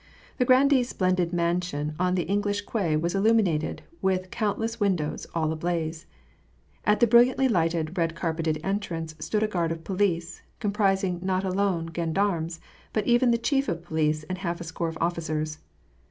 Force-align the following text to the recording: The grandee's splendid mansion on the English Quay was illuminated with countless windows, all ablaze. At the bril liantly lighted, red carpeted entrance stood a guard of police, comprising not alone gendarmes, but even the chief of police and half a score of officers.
The 0.39 0.45
grandee's 0.45 0.89
splendid 0.89 1.31
mansion 1.31 1.93
on 1.99 2.15
the 2.15 2.23
English 2.23 2.61
Quay 2.65 2.97
was 2.97 3.13
illuminated 3.13 3.83
with 4.01 4.31
countless 4.31 4.79
windows, 4.79 5.27
all 5.35 5.51
ablaze. 5.51 6.07
At 6.85 7.01
the 7.01 7.05
bril 7.05 7.27
liantly 7.35 7.47
lighted, 7.47 7.95
red 7.95 8.15
carpeted 8.15 8.59
entrance 8.63 9.13
stood 9.19 9.43
a 9.43 9.47
guard 9.47 9.71
of 9.71 9.83
police, 9.83 10.41
comprising 10.59 11.19
not 11.21 11.43
alone 11.43 11.91
gendarmes, 11.95 12.59
but 12.93 13.05
even 13.05 13.29
the 13.29 13.37
chief 13.37 13.69
of 13.69 13.83
police 13.83 14.23
and 14.23 14.39
half 14.39 14.59
a 14.59 14.63
score 14.63 14.87
of 14.87 14.97
officers. 14.99 15.59